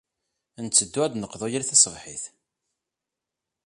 [0.63, 2.23] Netteddu ad d-neqḍu yal taṣebḥit.